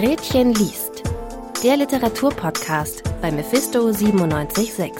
Gretchen 0.00 0.54
liest. 0.54 1.02
Der 1.62 1.76
Literaturpodcast 1.76 3.02
bei 3.20 3.30
Mephisto 3.30 3.80
976. 3.92 4.92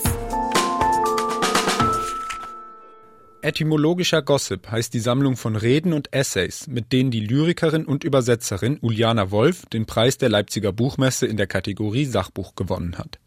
Etymologischer 3.41 4.21
Gossip 4.21 4.71
heißt 4.71 4.93
die 4.93 5.01
Sammlung 5.01 5.39
von 5.39 5.57
Reden 5.57 5.95
und 5.95 6.13
Essays, 6.13 6.67
mit 6.67 6.93
denen 6.93 7.11
die 7.11 7.21
Lyrikerin 7.21 7.87
und 7.87 8.05
Übersetzerin 8.05 8.77
Uliana 8.83 9.31
Wolf 9.31 9.65
den 9.73 9.87
Preis 9.87 10.19
der 10.19 10.29
Leipziger 10.29 10.71
Buchmesse 10.71 11.27
in 11.27 11.39
der 11.39 11.47
Kategorie 11.47 12.05
Sachbuch 12.05 12.55
gewonnen 12.55 12.99
hat. 12.99 13.21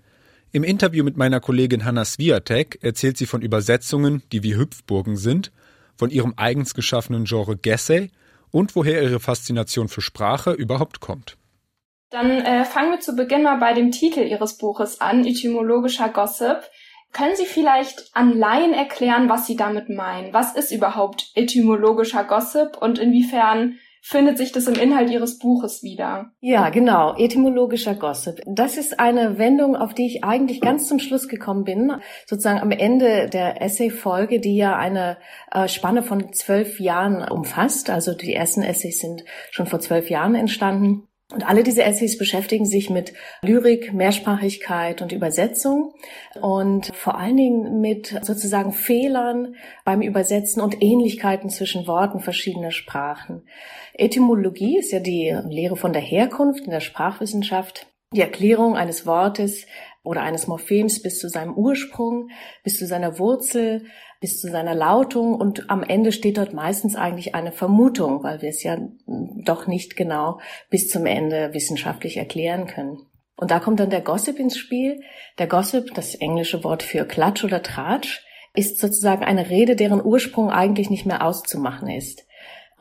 Im 0.52 0.64
Interview 0.64 1.04
mit 1.04 1.18
meiner 1.18 1.40
Kollegin 1.40 1.86
Hanna 1.86 2.06
Swiatek 2.06 2.84
erzählt 2.84 3.18
sie 3.18 3.26
von 3.26 3.42
Übersetzungen, 3.42 4.22
die 4.32 4.44
wie 4.44 4.56
Hüpfburgen 4.56 5.16
sind, 5.16 5.52
von 5.96 6.12
ihrem 6.12 6.36
eigens 6.38 6.76
geschaffenen 6.76 7.24
Genre 7.24 7.58
Gessay 7.58 8.12
und 8.52 8.76
woher 8.76 9.02
ihre 9.02 9.20
Faszination 9.20 9.88
für 9.88 10.02
Sprache 10.02 10.52
überhaupt 10.52 11.00
kommt. 11.00 11.36
Dann 12.14 12.30
äh, 12.30 12.64
fangen 12.64 12.92
wir 12.92 13.00
zu 13.00 13.16
Beginn 13.16 13.42
mal 13.42 13.56
bei 13.56 13.74
dem 13.74 13.90
Titel 13.90 14.20
Ihres 14.20 14.60
Buches 14.60 15.02
an, 15.02 15.26
Etymologischer 15.26 16.10
Gossip. 16.10 16.58
Können 17.12 17.36
Sie 17.36 17.46
vielleicht 17.46 18.12
an 18.14 18.38
Laien 18.38 18.72
erklären, 18.72 19.30
was 19.30 19.48
Sie 19.48 19.56
damit 19.56 19.90
meinen? 19.90 20.32
Was 20.32 20.56
ist 20.56 20.72
überhaupt 20.72 21.32
etymologischer 21.34 22.24
Gossip 22.24 22.78
und 22.80 23.00
inwiefern 23.00 23.80
findet 24.04 24.38
sich 24.38 24.52
das 24.52 24.68
im 24.68 24.76
Inhalt 24.76 25.10
Ihres 25.10 25.40
Buches 25.40 25.82
wieder? 25.82 26.30
Ja, 26.40 26.70
genau. 26.70 27.16
Etymologischer 27.18 27.96
Gossip. 27.96 28.44
Das 28.46 28.78
ist 28.78 29.00
eine 29.00 29.40
Wendung, 29.40 29.76
auf 29.76 29.96
die 29.96 30.06
ich 30.06 30.24
eigentlich 30.24 30.62
ganz 30.62 30.88
zum 30.88 31.00
Schluss 31.00 31.28
gekommen 31.28 31.64
bin. 31.64 31.94
Sozusagen 32.28 32.60
am 32.60 32.70
Ende 32.70 33.28
der 33.28 33.60
Essay-Folge, 33.60 34.40
die 34.40 34.56
ja 34.56 34.76
eine 34.78 35.18
äh, 35.52 35.68
Spanne 35.68 36.04
von 36.04 36.32
zwölf 36.32 36.80
Jahren 36.80 37.28
umfasst. 37.28 37.90
Also 37.90 38.14
die 38.14 38.36
ersten 38.36 38.62
Essays 38.62 39.00
sind 39.00 39.24
schon 39.50 39.66
vor 39.66 39.80
zwölf 39.80 40.12
Jahren 40.12 40.36
entstanden. 40.36 41.08
Und 41.34 41.48
alle 41.48 41.64
diese 41.64 41.84
Essays 41.84 42.20
beschäftigen 42.20 42.66
sich 42.66 42.92
mit 42.92 43.14
Lyrik, 43.42 43.92
Mehrsprachigkeit 43.92 45.02
und 45.02 45.12
Übersetzung 45.12 45.96
und 46.40 46.92
vor 46.94 47.18
allen 47.18 47.38
Dingen 47.38 47.82
mit 47.82 48.20
sozusagen 48.22 48.72
Fehlern 48.72 49.56
beim 49.84 50.04
Übersetzen 50.04 50.62
und 50.62 50.84
Ähnlichkeiten 50.84 51.50
zwischen 51.50 51.88
Worten 51.88 52.20
verschiedener 52.20 52.70
Sprachen. 52.70 53.48
Etymologie 53.96 54.78
ist 54.78 54.92
ja 54.92 55.00
die 55.00 55.36
Lehre 55.50 55.76
von 55.76 55.92
der 55.92 56.04
Herkunft 56.04 56.66
in 56.66 56.72
der 56.72 56.82
Sprachwissenschaft, 56.82 57.88
die 58.14 58.22
Erklärung 58.22 58.76
eines 58.76 59.08
Wortes 59.08 59.66
oder 60.04 60.22
eines 60.22 60.48
Morphems 60.48 61.02
bis 61.02 61.20
zu 61.20 61.30
seinem 61.30 61.54
Ursprung, 61.54 62.30
bis 62.64 62.78
zu 62.78 62.86
seiner 62.86 63.20
Wurzel, 63.20 63.86
bis 64.20 64.40
zu 64.40 64.50
seiner 64.50 64.76
Lautung 64.76 65.36
und 65.36 65.70
am 65.70 65.84
Ende 65.84 66.12
steht 66.12 66.38
dort 66.38 66.54
meistens 66.54 66.96
eigentlich 66.96 67.36
eine 67.36 67.52
Vermutung, 67.52 68.24
weil 68.24 68.42
wir 68.42 68.50
es 68.50 68.64
ja 68.64 68.78
doch 69.06 69.68
nicht 69.68 69.96
genau 69.96 70.40
bis 70.70 70.90
zum 70.90 71.06
Ende 71.06 71.54
wissenschaftlich 71.54 72.18
erklären 72.18 72.68
können. 72.68 73.00
Und 73.36 73.52
da 73.52 73.60
kommt 73.60 73.80
dann 73.80 73.90
der 73.90 74.02
Gossip 74.02 74.40
ins 74.40 74.58
Spiel. 74.58 75.02
Der 75.40 75.48
Gossip, 75.48 75.94
das 75.96 76.16
englische 76.16 76.64
Wort 76.64 76.84
für 76.84 77.06
Klatsch 77.06 77.44
oder 77.44 77.64
Tratsch, 77.64 78.24
ist 78.56 78.80
sozusagen 78.80 79.24
eine 79.24 79.50
Rede, 79.50 79.76
deren 79.76 80.04
Ursprung 80.04 80.52
eigentlich 80.52 80.90
nicht 80.90 81.06
mehr 81.06 81.26
auszumachen 81.26 81.90
ist. 81.90 82.26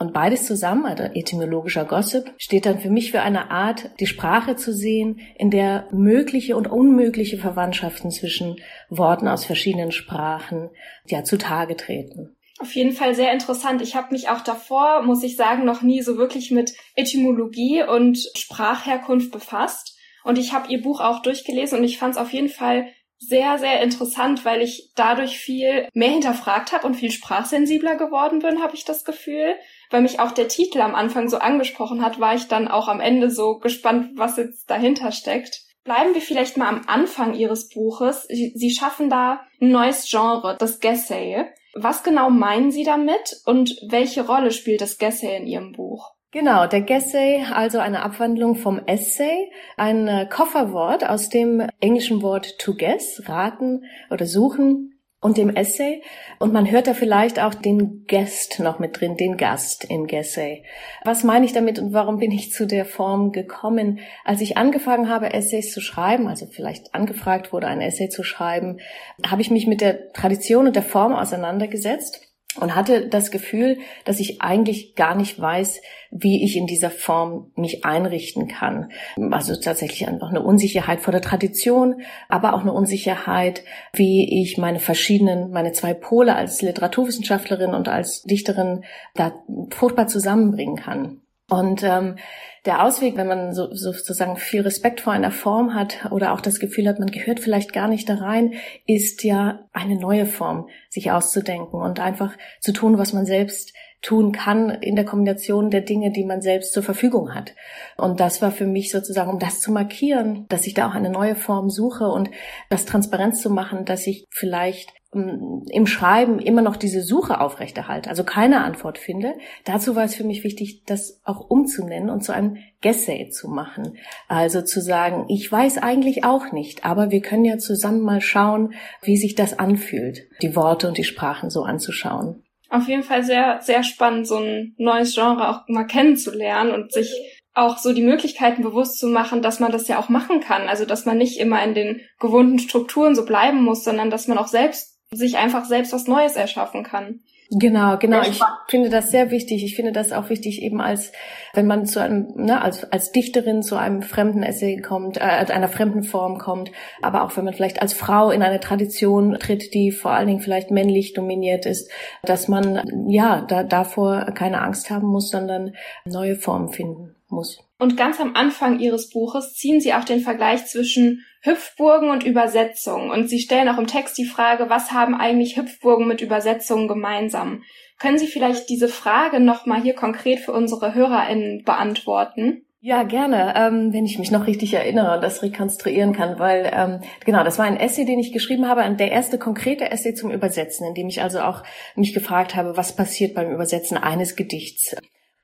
Und 0.02 0.12
beides 0.12 0.46
zusammen, 0.46 0.84
also 0.84 1.04
etymologischer 1.04 1.84
Gossip, 1.84 2.34
steht 2.36 2.66
dann 2.66 2.80
für 2.80 2.90
mich 2.90 3.12
für 3.12 3.22
eine 3.22 3.52
Art, 3.52 3.90
die 4.00 4.08
Sprache 4.08 4.56
zu 4.56 4.72
sehen, 4.72 5.20
in 5.38 5.48
der 5.48 5.86
mögliche 5.92 6.56
und 6.56 6.66
unmögliche 6.66 7.38
Verwandtschaften 7.38 8.10
zwischen 8.10 8.56
Worten 8.88 9.28
aus 9.28 9.44
verschiedenen 9.44 9.92
Sprachen 9.92 10.70
ja 11.06 11.22
zutage 11.22 11.76
treten. 11.76 12.34
Auf 12.58 12.74
jeden 12.74 12.90
Fall 12.90 13.14
sehr 13.14 13.32
interessant. 13.32 13.80
Ich 13.80 13.94
habe 13.94 14.12
mich 14.12 14.28
auch 14.28 14.40
davor, 14.40 15.02
muss 15.02 15.22
ich 15.22 15.36
sagen, 15.36 15.64
noch 15.64 15.82
nie 15.82 16.02
so 16.02 16.16
wirklich 16.16 16.50
mit 16.50 16.72
Etymologie 16.96 17.84
und 17.84 18.18
Sprachherkunft 18.36 19.30
befasst. 19.30 19.96
Und 20.24 20.36
ich 20.36 20.52
habe 20.52 20.68
ihr 20.72 20.82
Buch 20.82 21.00
auch 21.00 21.22
durchgelesen 21.22 21.78
und 21.78 21.84
ich 21.84 21.98
fand 21.98 22.14
es 22.14 22.20
auf 22.20 22.32
jeden 22.32 22.48
Fall 22.48 22.88
sehr, 23.28 23.58
sehr 23.58 23.82
interessant, 23.82 24.44
weil 24.44 24.62
ich 24.62 24.90
dadurch 24.96 25.38
viel 25.38 25.86
mehr 25.94 26.10
hinterfragt 26.10 26.72
habe 26.72 26.86
und 26.86 26.94
viel 26.94 27.12
sprachsensibler 27.12 27.96
geworden 27.96 28.40
bin, 28.40 28.62
habe 28.62 28.74
ich 28.74 28.84
das 28.84 29.04
Gefühl 29.04 29.54
weil 29.92 30.02
mich 30.02 30.20
auch 30.20 30.32
der 30.32 30.48
Titel 30.48 30.80
am 30.80 30.94
Anfang 30.94 31.28
so 31.28 31.38
angesprochen 31.38 32.02
hat, 32.04 32.18
war 32.18 32.34
ich 32.34 32.48
dann 32.48 32.68
auch 32.68 32.88
am 32.88 33.00
Ende 33.00 33.30
so 33.30 33.58
gespannt, 33.58 34.10
was 34.16 34.36
jetzt 34.36 34.70
dahinter 34.70 35.12
steckt. 35.12 35.62
Bleiben 35.84 36.14
wir 36.14 36.20
vielleicht 36.20 36.56
mal 36.56 36.68
am 36.68 36.82
Anfang 36.86 37.34
Ihres 37.34 37.68
Buches. 37.68 38.26
Sie 38.28 38.70
schaffen 38.70 39.10
da 39.10 39.40
ein 39.60 39.70
neues 39.70 40.08
Genre, 40.08 40.56
das 40.58 40.80
Gessay. 40.80 41.46
Was 41.74 42.02
genau 42.02 42.30
meinen 42.30 42.70
Sie 42.70 42.84
damit 42.84 43.40
und 43.46 43.76
welche 43.88 44.26
Rolle 44.26 44.50
spielt 44.50 44.80
das 44.80 44.98
Gessay 44.98 45.36
in 45.36 45.46
Ihrem 45.46 45.72
Buch? 45.72 46.12
Genau, 46.30 46.66
der 46.66 46.80
Gessay, 46.80 47.44
also 47.52 47.78
eine 47.78 48.02
Abwandlung 48.02 48.54
vom 48.54 48.80
Essay, 48.86 49.50
ein 49.76 50.28
Kofferwort 50.30 51.06
aus 51.06 51.28
dem 51.28 51.66
englischen 51.80 52.22
Wort 52.22 52.58
to 52.58 52.74
guess, 52.74 53.22
raten 53.26 53.84
oder 54.10 54.24
suchen, 54.24 54.91
und 55.22 55.38
dem 55.38 55.48
Essay. 55.54 56.02
Und 56.38 56.52
man 56.52 56.70
hört 56.70 56.88
da 56.88 56.94
vielleicht 56.94 57.40
auch 57.40 57.54
den 57.54 58.04
Guest 58.06 58.58
noch 58.60 58.78
mit 58.78 59.00
drin, 59.00 59.16
den 59.16 59.38
Gast 59.38 59.84
im 59.84 60.06
Essay. 60.06 60.64
Was 61.04 61.24
meine 61.24 61.46
ich 61.46 61.52
damit 61.52 61.78
und 61.78 61.94
warum 61.94 62.18
bin 62.18 62.32
ich 62.32 62.52
zu 62.52 62.66
der 62.66 62.84
Form 62.84 63.32
gekommen? 63.32 64.00
Als 64.24 64.42
ich 64.42 64.58
angefangen 64.58 65.08
habe, 65.08 65.32
Essays 65.32 65.72
zu 65.72 65.80
schreiben, 65.80 66.28
also 66.28 66.46
vielleicht 66.46 66.94
angefragt 66.94 67.52
wurde, 67.52 67.68
ein 67.68 67.80
Essay 67.80 68.08
zu 68.08 68.24
schreiben, 68.24 68.80
habe 69.24 69.40
ich 69.40 69.50
mich 69.50 69.66
mit 69.66 69.80
der 69.80 70.12
Tradition 70.12 70.66
und 70.66 70.76
der 70.76 70.82
Form 70.82 71.14
auseinandergesetzt 71.14 72.31
und 72.60 72.74
hatte 72.74 73.08
das 73.08 73.30
Gefühl, 73.30 73.78
dass 74.04 74.20
ich 74.20 74.42
eigentlich 74.42 74.94
gar 74.94 75.14
nicht 75.14 75.40
weiß, 75.40 75.80
wie 76.10 76.44
ich 76.44 76.56
in 76.56 76.66
dieser 76.66 76.90
Form 76.90 77.50
mich 77.56 77.84
einrichten 77.84 78.48
kann. 78.48 78.90
Also 79.30 79.56
tatsächlich 79.56 80.06
einfach 80.06 80.28
eine 80.28 80.42
Unsicherheit 80.42 81.00
vor 81.00 81.12
der 81.12 81.22
Tradition, 81.22 82.02
aber 82.28 82.54
auch 82.54 82.60
eine 82.60 82.72
Unsicherheit, 82.72 83.64
wie 83.94 84.42
ich 84.42 84.58
meine 84.58 84.80
verschiedenen, 84.80 85.50
meine 85.50 85.72
zwei 85.72 85.94
Pole 85.94 86.34
als 86.36 86.60
Literaturwissenschaftlerin 86.60 87.74
und 87.74 87.88
als 87.88 88.22
Dichterin 88.22 88.84
da 89.14 89.32
fruchtbar 89.70 90.06
zusammenbringen 90.06 90.76
kann. 90.76 91.22
Und 91.52 91.82
ähm, 91.82 92.16
der 92.64 92.82
Ausweg, 92.82 93.18
wenn 93.18 93.26
man 93.26 93.52
so, 93.52 93.74
sozusagen 93.74 94.38
viel 94.38 94.62
Respekt 94.62 95.02
vor 95.02 95.12
einer 95.12 95.30
Form 95.30 95.74
hat 95.74 96.10
oder 96.10 96.32
auch 96.32 96.40
das 96.40 96.60
Gefühl 96.60 96.88
hat, 96.88 96.98
man 96.98 97.10
gehört 97.10 97.40
vielleicht 97.40 97.74
gar 97.74 97.88
nicht 97.88 98.08
da 98.08 98.14
rein, 98.14 98.54
ist 98.86 99.22
ja 99.22 99.68
eine 99.74 99.96
neue 99.96 100.24
Form 100.24 100.70
sich 100.88 101.10
auszudenken 101.10 101.78
und 101.78 102.00
einfach 102.00 102.32
zu 102.60 102.72
tun, 102.72 102.96
was 102.96 103.12
man 103.12 103.26
selbst 103.26 103.74
tun 104.00 104.32
kann 104.32 104.70
in 104.70 104.96
der 104.96 105.04
Kombination 105.04 105.68
der 105.68 105.82
Dinge, 105.82 106.10
die 106.10 106.24
man 106.24 106.40
selbst 106.40 106.72
zur 106.72 106.82
Verfügung 106.82 107.34
hat. 107.34 107.54
Und 107.98 108.18
das 108.18 108.40
war 108.40 108.50
für 108.50 108.66
mich 108.66 108.90
sozusagen, 108.90 109.30
um 109.30 109.38
das 109.38 109.60
zu 109.60 109.72
markieren, 109.72 110.46
dass 110.48 110.66
ich 110.66 110.72
da 110.72 110.88
auch 110.88 110.94
eine 110.94 111.10
neue 111.10 111.36
Form 111.36 111.68
suche 111.68 112.08
und 112.08 112.30
das 112.70 112.86
Transparenz 112.86 113.42
zu 113.42 113.50
machen, 113.50 113.84
dass 113.84 114.06
ich 114.06 114.26
vielleicht 114.30 114.94
im 115.14 115.86
Schreiben 115.86 116.38
immer 116.38 116.62
noch 116.62 116.76
diese 116.76 117.02
Suche 117.02 117.40
aufrechterhalte, 117.40 118.08
also 118.08 118.24
keine 118.24 118.64
Antwort 118.64 118.96
finde. 118.96 119.34
Dazu 119.64 119.94
war 119.94 120.04
es 120.04 120.14
für 120.14 120.24
mich 120.24 120.42
wichtig, 120.42 120.84
das 120.86 121.20
auch 121.24 121.50
umzunennen 121.50 122.08
und 122.08 122.24
zu 122.24 122.32
einem 122.32 122.56
Gessay 122.80 123.28
zu 123.28 123.48
machen. 123.48 123.98
Also 124.28 124.62
zu 124.62 124.80
sagen, 124.80 125.26
ich 125.28 125.52
weiß 125.52 125.78
eigentlich 125.78 126.24
auch 126.24 126.50
nicht, 126.52 126.86
aber 126.86 127.10
wir 127.10 127.20
können 127.20 127.44
ja 127.44 127.58
zusammen 127.58 128.00
mal 128.00 128.22
schauen, 128.22 128.72
wie 129.02 129.18
sich 129.18 129.34
das 129.34 129.58
anfühlt, 129.58 130.28
die 130.40 130.56
Worte 130.56 130.88
und 130.88 130.96
die 130.96 131.04
Sprachen 131.04 131.50
so 131.50 131.62
anzuschauen. 131.62 132.42
Auf 132.70 132.88
jeden 132.88 133.02
Fall 133.02 133.22
sehr, 133.22 133.60
sehr 133.60 133.82
spannend, 133.82 134.26
so 134.26 134.38
ein 134.38 134.74
neues 134.78 135.14
Genre 135.14 135.50
auch 135.50 135.68
mal 135.68 135.84
kennenzulernen 135.84 136.72
und 136.72 136.90
sich 136.90 137.12
auch 137.52 137.76
so 137.76 137.92
die 137.92 138.00
Möglichkeiten 138.00 138.62
bewusst 138.62 138.98
zu 138.98 139.08
machen, 139.08 139.42
dass 139.42 139.60
man 139.60 139.72
das 139.72 139.88
ja 139.88 139.98
auch 139.98 140.08
machen 140.08 140.40
kann. 140.40 140.68
Also, 140.68 140.86
dass 140.86 141.04
man 141.04 141.18
nicht 141.18 141.38
immer 141.38 141.62
in 141.62 141.74
den 141.74 142.00
gewohnten 142.18 142.58
Strukturen 142.58 143.14
so 143.14 143.26
bleiben 143.26 143.62
muss, 143.62 143.84
sondern 143.84 144.08
dass 144.08 144.26
man 144.26 144.38
auch 144.38 144.48
selbst 144.48 144.91
sich 145.12 145.36
einfach 145.38 145.64
selbst 145.64 145.92
was 145.92 146.06
Neues 146.06 146.36
erschaffen 146.36 146.82
kann. 146.82 147.20
Genau, 147.54 147.98
genau. 147.98 148.22
Ich 148.22 148.40
finde 148.68 148.88
das 148.88 149.10
sehr 149.10 149.30
wichtig. 149.30 149.62
Ich 149.62 149.76
finde 149.76 149.92
das 149.92 150.12
auch 150.12 150.30
wichtig, 150.30 150.62
eben 150.62 150.80
als, 150.80 151.12
wenn 151.52 151.66
man 151.66 151.84
zu 151.84 152.00
einem, 152.00 152.32
ne, 152.34 152.62
als, 152.62 152.90
als 152.90 153.12
Dichterin 153.12 153.62
zu 153.62 153.76
einem 153.76 154.00
fremden 154.00 154.42
Essay 154.42 154.80
kommt, 154.80 155.18
äh, 155.18 155.20
einer 155.20 155.68
fremden 155.68 156.02
Form 156.02 156.38
kommt, 156.38 156.72
aber 157.02 157.24
auch 157.24 157.36
wenn 157.36 157.44
man 157.44 157.52
vielleicht 157.52 157.82
als 157.82 157.92
Frau 157.92 158.30
in 158.30 158.42
eine 158.42 158.60
Tradition 158.60 159.38
tritt, 159.38 159.74
die 159.74 159.90
vor 159.90 160.12
allen 160.12 160.28
Dingen 160.28 160.40
vielleicht 160.40 160.70
männlich 160.70 161.12
dominiert 161.12 161.66
ist, 161.66 161.90
dass 162.22 162.48
man, 162.48 162.82
ja, 163.08 163.42
da, 163.42 163.64
davor 163.64 164.32
keine 164.34 164.62
Angst 164.62 164.88
haben 164.88 165.08
muss, 165.08 165.28
sondern 165.30 165.74
neue 166.06 166.36
Formen 166.36 166.70
finden 166.70 167.16
muss. 167.28 167.62
Und 167.82 167.96
ganz 167.96 168.20
am 168.20 168.36
Anfang 168.36 168.78
Ihres 168.78 169.10
Buches 169.10 169.54
ziehen 169.54 169.80
Sie 169.80 169.92
auch 169.92 170.04
den 170.04 170.20
Vergleich 170.20 170.66
zwischen 170.66 171.24
Hüpfburgen 171.40 172.10
und 172.10 172.22
Übersetzungen. 172.22 173.10
Und 173.10 173.28
Sie 173.28 173.40
stellen 173.40 173.68
auch 173.68 173.76
im 173.76 173.88
Text 173.88 174.16
die 174.18 174.24
Frage, 174.24 174.70
was 174.70 174.92
haben 174.92 175.16
eigentlich 175.16 175.56
Hüpfburgen 175.56 176.06
mit 176.06 176.20
Übersetzungen 176.20 176.86
gemeinsam? 176.86 177.64
Können 177.98 178.18
Sie 178.18 178.28
vielleicht 178.28 178.68
diese 178.68 178.86
Frage 178.86 179.40
nochmal 179.40 179.82
hier 179.82 179.96
konkret 179.96 180.38
für 180.38 180.52
unsere 180.52 180.94
HörerInnen 180.94 181.64
beantworten? 181.64 182.64
Ja, 182.80 183.02
gerne, 183.02 183.52
ähm, 183.56 183.92
wenn 183.92 184.06
ich 184.06 184.16
mich 184.20 184.30
noch 184.30 184.46
richtig 184.46 184.74
erinnere 184.74 185.16
und 185.16 185.20
das 185.24 185.42
rekonstruieren 185.42 186.12
kann, 186.12 186.38
weil 186.38 186.70
ähm, 186.72 187.00
genau, 187.24 187.42
das 187.42 187.58
war 187.58 187.64
ein 187.64 187.80
Essay, 187.80 188.04
den 188.04 188.20
ich 188.20 188.32
geschrieben 188.32 188.68
habe, 188.68 188.88
der 188.94 189.10
erste 189.10 189.38
konkrete 189.38 189.90
Essay 189.90 190.14
zum 190.14 190.30
Übersetzen, 190.30 190.86
in 190.86 190.94
dem 190.94 191.08
ich 191.08 191.20
also 191.20 191.40
auch 191.40 191.64
mich 191.96 192.14
gefragt 192.14 192.54
habe, 192.54 192.76
was 192.76 192.94
passiert 192.94 193.34
beim 193.34 193.50
Übersetzen 193.50 193.96
eines 193.96 194.36
Gedichts. 194.36 194.94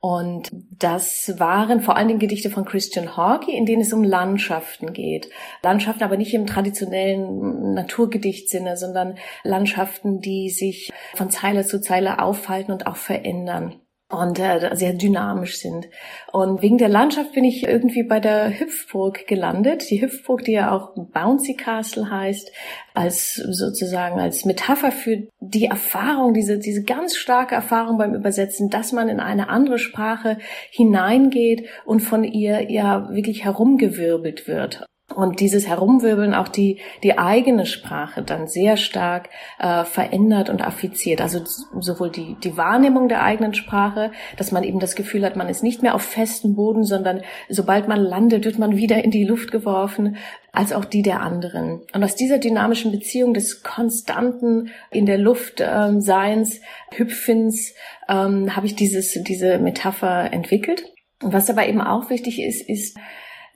Und 0.00 0.50
das 0.79 1.35
waren 1.39 1.81
vor 1.81 1.97
allen 1.97 2.06
Dingen 2.06 2.21
Gedichte 2.21 2.50
von 2.50 2.65
Christian 2.65 3.17
Hawkey, 3.17 3.56
in 3.56 3.67
denen 3.67 3.83
es 3.83 3.93
um 3.93 4.05
Landschaften 4.05 4.93
geht. 4.93 5.29
Landschaften 5.62 6.05
aber 6.05 6.17
nicht 6.17 6.35
im 6.35 6.47
traditionellen 6.47 7.75
Naturgedichtsinne, 7.75 8.77
sondern 8.77 9.17
Landschaften, 9.43 10.21
die 10.21 10.50
sich 10.50 10.93
von 11.15 11.31
Zeile 11.31 11.67
zu 11.67 11.81
Zeile 11.81 12.21
aufhalten 12.21 12.71
und 12.71 12.87
auch 12.87 12.97
verändern 12.97 13.81
und 14.11 14.39
äh, 14.39 14.75
sehr 14.75 14.95
dynamisch 14.95 15.59
sind. 15.59 15.89
Und 16.33 16.63
wegen 16.63 16.79
der 16.79 16.89
Landschaft 16.89 17.33
bin 17.33 17.45
ich 17.45 17.65
irgendwie 17.65 18.03
bei 18.03 18.21
der 18.21 18.59
Hüpfburg 18.59 19.27
gelandet. 19.27 19.91
Die 19.91 20.01
Hüpfburg, 20.01 20.45
die 20.45 20.53
ja 20.53 20.73
auch 20.73 20.95
Bouncy 20.95 21.55
Castle 21.55 22.11
heißt, 22.11 22.51
als 22.95 23.35
sozusagen 23.35 24.19
als 24.19 24.47
Metapher 24.47 24.93
für 24.93 25.29
die 25.41 25.67
Erfahrung, 25.67 26.33
diese, 26.33 26.59
diese 26.59 26.85
ganz 26.85 27.17
starke 27.17 27.55
Erfahrung 27.55 27.99
beim 27.99 28.15
Übersetzen, 28.15 28.71
dass 28.71 28.93
man 28.93 29.11
in 29.11 29.21
eine 29.21 29.51
andere 29.51 29.79
Sprache 29.79 30.39
hineingeht 30.71 31.69
und 31.85 32.01
von 32.01 32.25
ihr 32.25 32.71
ja 32.71 33.11
wirklich 33.11 33.45
herumgewirbelt 33.45 34.49
wird 34.49 34.87
und 35.15 35.41
dieses 35.41 35.67
Herumwirbeln 35.67 36.35
auch 36.35 36.49
die, 36.49 36.79
die 37.03 37.17
eigene 37.17 37.65
Sprache 37.65 38.23
dann 38.23 38.47
sehr 38.47 38.77
stark 38.77 39.31
äh, 39.59 39.85
verändert 39.85 40.51
und 40.51 40.61
affiziert. 40.63 41.23
Also 41.23 41.41
sowohl 41.81 42.11
die, 42.11 42.37
die 42.45 42.59
Wahrnehmung 42.59 43.09
der 43.09 43.23
eigenen 43.23 43.55
Sprache, 43.55 44.13
dass 44.37 44.53
man 44.53 44.65
eben 44.65 44.81
das 44.81 44.97
Gefühl 44.97 45.25
hat, 45.25 45.35
man 45.35 45.49
ist 45.49 45.63
nicht 45.63 45.83
mehr 45.83 45.95
auf 45.95 46.03
festem 46.03 46.55
Boden, 46.55 46.85
sondern 46.85 47.23
sobald 47.49 47.89
man 47.89 48.01
landet, 48.01 48.45
wird 48.45 48.59
man 48.59 48.77
wieder 48.77 49.03
in 49.03 49.11
die 49.11 49.25
Luft 49.25 49.51
geworfen, 49.51 50.17
als 50.53 50.75
auch 50.75 50.85
die 50.85 51.03
der 51.03 51.23
anderen. 51.23 51.83
Und 51.95 52.05
aus 52.05 52.15
dieser 52.15 52.39
dynamischen 52.39 52.93
Beziehung 52.93 53.33
des 53.33 53.63
konstanten 53.63 54.71
in 54.91 55.07
der 55.07 55.19
Luft 55.19 55.63
ähm, 55.67 56.03
Seins, 56.03 56.61
Hüpfens, 56.95 57.75
ähm, 58.09 58.55
habe 58.55 58.67
ich 58.67 58.77
dieses, 58.77 59.13
diese 59.23 59.59
Metapher 59.59 60.33
entwickelt. 60.33 60.85
Und 61.23 61.33
was 61.33 61.49
aber 61.49 61.67
eben 61.67 61.81
auch 61.81 62.11
wichtig 62.11 62.43
ist, 62.43 62.69
ist, 62.69 62.99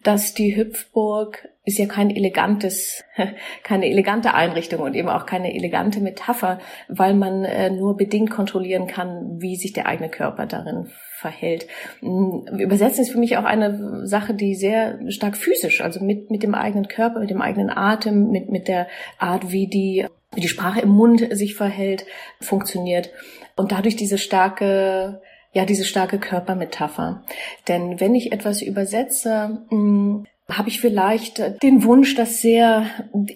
dass 0.03 0.35
die 0.35 0.57
Hüpfburg 0.57 1.49
ist 1.65 1.79
ja 1.79 1.87
kein 1.87 2.11
elegantes, 2.11 3.05
keine 3.63 3.89
elegante 3.89 4.35
Einrichtung 4.35 4.81
und 4.81 4.95
eben 4.95 5.09
auch 5.09 5.27
keine 5.27 5.55
elegante 5.55 6.01
Metapher, 6.01 6.59
weil 6.89 7.15
man 7.15 7.45
äh, 7.45 7.71
nur 7.71 7.97
bedingt 7.97 8.31
kontrollieren 8.31 8.89
kann, 8.89 9.41
wie 9.41 9.57
sich 9.57 9.73
der 9.73 9.87
eigene 9.87 10.09
Körper 10.09 10.47
darin 10.47 10.89
verhält. 11.19 11.69
Mm, 12.01 12.59
Übersetzen 12.59 13.03
ist 13.03 13.13
für 13.13 13.19
mich 13.19 13.37
auch 13.37 13.45
eine 13.45 14.07
Sache, 14.07 14.35
die 14.35 14.57
sehr 14.57 14.99
stark 15.11 15.37
physisch, 15.37 15.81
also 15.81 16.05
mit, 16.05 16.31
mit 16.31 16.43
dem 16.43 16.55
eigenen 16.55 16.89
Körper, 16.89 17.21
mit 17.21 17.31
dem 17.31 17.41
eigenen 17.41 17.71
Atem, 17.71 18.31
mit, 18.31 18.51
mit 18.51 18.67
der 18.67 18.89
Art, 19.19 19.53
wie 19.53 19.69
die, 19.69 20.07
wie 20.35 20.41
die 20.41 20.49
Sprache 20.49 20.81
im 20.81 20.91
Mund 20.91 21.25
sich 21.31 21.55
verhält, 21.55 22.07
funktioniert. 22.41 23.11
Und 23.55 23.71
dadurch 23.71 23.95
diese 23.95 24.19
starke 24.19 25.21
ja, 25.53 25.65
diese 25.65 25.85
starke 25.85 26.19
Körpermetapher. 26.19 27.23
Denn 27.69 28.01
wenn 28.01 28.15
ich 28.15 28.33
etwas 28.33 28.63
übersetze, 28.63 29.65
hm, 29.69 30.27
habe 30.51 30.69
ich 30.69 30.81
vielleicht 30.81 31.63
den 31.63 31.85
Wunsch, 31.85 32.15
das 32.15 32.41
sehr 32.41 32.87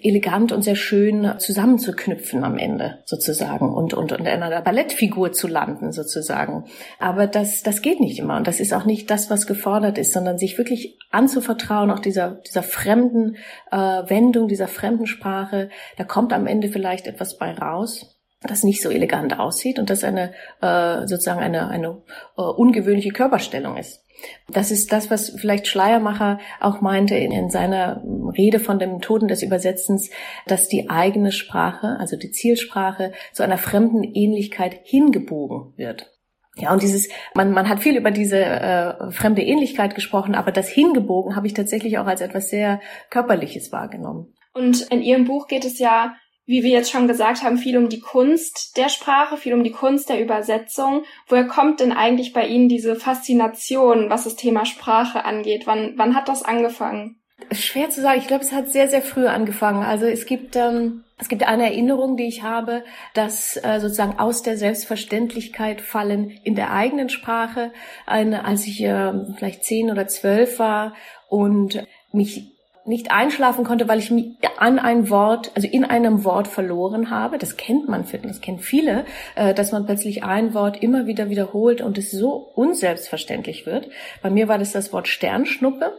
elegant 0.03 0.53
und 0.53 0.63
sehr 0.63 0.77
schön 0.77 1.35
zusammenzuknüpfen 1.39 2.45
am 2.45 2.59
Ende 2.59 2.99
sozusagen 3.05 3.73
und, 3.73 3.95
und, 3.95 4.13
und 4.13 4.21
in 4.21 4.27
einer 4.27 4.61
Ballettfigur 4.61 5.33
zu 5.33 5.47
landen 5.47 5.93
sozusagen. 5.93 6.65
Aber 6.99 7.27
das, 7.27 7.63
das 7.63 7.81
geht 7.81 8.01
nicht 8.01 8.19
immer 8.19 8.37
und 8.37 8.47
das 8.47 8.61
ist 8.61 8.75
auch 8.75 8.85
nicht 8.85 9.11
das, 9.11 9.31
was 9.31 9.47
gefordert 9.47 9.99
ist, 9.99 10.13
sondern 10.13 10.37
sich 10.37 10.59
wirklich 10.59 10.99
anzuvertrauen, 11.11 11.91
auch 11.91 12.01
dieser, 12.01 12.43
dieser 12.47 12.63
fremden 12.63 13.37
äh, 13.71 13.77
Wendung, 13.77 14.49
dieser 14.49 14.69
fremden 14.69 15.07
Sprache. 15.07 15.71
Da 15.97 16.05
kommt 16.05 16.33
am 16.33 16.47
Ende 16.47 16.69
vielleicht 16.69 17.07
etwas 17.07 17.39
bei 17.39 17.53
raus 17.53 18.16
das 18.46 18.62
nicht 18.62 18.82
so 18.82 18.90
elegant 18.90 19.38
aussieht 19.38 19.78
und 19.78 19.90
das 19.90 20.04
eine 20.04 20.32
äh, 20.60 21.06
sozusagen 21.06 21.40
eine, 21.40 21.69
eine 21.69 22.02
äh, 22.37 22.43
ungewöhnliche 22.43 23.10
Körperstellung 23.10 23.76
ist. 23.76 24.02
Das 24.48 24.70
ist 24.70 24.93
das, 24.93 25.10
was 25.10 25.31
vielleicht 25.31 25.66
Schleiermacher 25.66 26.38
auch 26.60 26.81
meinte 26.81 27.16
in, 27.16 27.32
in 27.32 27.50
seiner 27.50 28.02
Rede 28.37 28.60
von 28.60 28.78
den 28.78 28.94
Methoden 28.94 29.28
des 29.28 29.43
Übersetzens, 29.43 30.10
dass 30.46 30.69
die 30.69 30.88
eigene 30.88 31.32
Sprache, 31.32 31.96
also 31.98 32.16
die 32.16 32.31
Zielsprache, 32.31 33.12
zu 33.32 33.43
einer 33.43 33.58
fremden 33.58 34.02
Ähnlichkeit 34.02 34.81
hingebogen 34.84 35.75
wird. 35.76 36.12
Ja, 36.58 36.72
und 36.72 36.82
dieses, 36.82 37.08
man, 37.34 37.52
man 37.52 37.69
hat 37.69 37.81
viel 37.81 37.96
über 37.96 38.10
diese 38.10 38.38
äh, 38.38 39.10
fremde 39.10 39.43
Ähnlichkeit 39.43 39.94
gesprochen, 39.94 40.34
aber 40.34 40.52
das 40.52 40.69
Hingebogen 40.70 41.37
habe 41.37 41.46
ich 41.46 41.52
tatsächlich 41.52 41.98
auch 41.98 42.06
als 42.06 42.22
etwas 42.22 42.48
sehr 42.48 42.81
Körperliches 43.10 43.72
wahrgenommen. 43.72 44.32
Und 44.54 44.81
in 44.90 45.02
Ihrem 45.02 45.26
Buch 45.26 45.48
geht 45.48 45.66
es 45.66 45.78
ja 45.78 46.16
wie 46.46 46.62
wir 46.62 46.70
jetzt 46.70 46.90
schon 46.90 47.08
gesagt 47.08 47.43
haben, 47.43 47.58
viel 47.58 47.76
um 47.76 47.88
die 47.88 48.00
Kunst 48.00 48.76
der 48.76 48.88
Sprache, 48.88 49.37
viel 49.37 49.52
um 49.52 49.64
die 49.64 49.72
Kunst 49.72 50.08
der 50.08 50.22
Übersetzung. 50.22 51.02
Woher 51.28 51.46
kommt 51.46 51.81
denn 51.81 51.93
eigentlich 51.93 52.32
bei 52.32 52.46
Ihnen 52.46 52.69
diese 52.69 52.96
Faszination, 52.96 54.08
was 54.08 54.25
das 54.25 54.37
Thema 54.37 54.64
Sprache 54.64 55.25
angeht? 55.25 55.66
Wann, 55.66 55.94
wann 55.96 56.14
hat 56.14 56.28
das 56.28 56.44
angefangen? 56.44 57.20
Schwer 57.52 57.90
zu 57.90 58.00
sagen. 58.00 58.20
Ich 58.20 58.28
glaube, 58.28 58.44
es 58.44 58.52
hat 58.52 58.69
sehr, 58.69 58.88
sehr 58.88 59.02
früh 59.02 59.26
angefangen. 59.26 59.82
Also 59.82 60.06
es 60.06 60.25
gibt, 60.25 60.56
ähm, 60.56 61.04
es 61.19 61.28
gibt 61.28 61.43
eine 61.43 61.64
Erinnerung, 61.64 62.16
die 62.16 62.26
ich 62.26 62.43
habe, 62.43 62.84
dass 63.12 63.56
äh, 63.56 63.81
sozusagen 63.81 64.19
aus 64.19 64.43
der 64.43 64.56
Selbstverständlichkeit 64.56 65.81
fallen 65.81 66.31
in 66.44 66.54
der 66.54 66.72
eigenen 66.72 67.08
Sprache, 67.08 67.72
eine, 68.06 68.44
als 68.44 68.66
ich 68.66 68.82
äh, 68.82 69.12
vielleicht 69.37 69.64
zehn 69.64 69.90
oder 69.90 70.06
zwölf 70.06 70.58
war 70.58 70.94
und 71.28 71.84
mich 72.12 72.56
nicht 72.87 73.11
einschlafen 73.11 73.65
konnte, 73.65 73.88
weil 73.88 73.99
ich 73.99 74.11
mich 74.11 74.33
an 74.59 74.79
ein 74.79 75.11
Wort, 75.11 75.50
also 75.55 75.69
in 75.69 75.85
einem 75.85 76.25
Wort 76.25 76.49
verloren 76.49 77.11
habe. 77.11 77.38
Das 77.38 77.56
kennt 77.56 77.88
man, 77.88 78.05
das 78.23 78.41
kennen 78.41 78.59
viele, 78.59 79.05
äh, 79.35 79.55
dass 79.55 79.73
man 79.73 79.87
plötzlich 79.87 80.25
ein 80.25 80.55
Wort 80.55 80.83
immer 80.83 81.06
wieder 81.06 81.29
wiederholt 81.29 81.81
und 81.81 81.99
es 81.99 82.11
so 82.11 82.50
unselbstverständlich 82.55 83.67
wird. 83.67 83.88
Bei 84.23 84.31
mir 84.31 84.49
war 84.49 84.59
das 84.59 84.73
das 84.73 84.93
Wort 84.93 85.09
Sternschnuppe 85.09 85.93